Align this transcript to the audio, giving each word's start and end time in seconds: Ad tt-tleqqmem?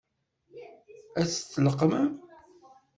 Ad 1.19 1.27
tt-tleqqmem? 1.29 2.11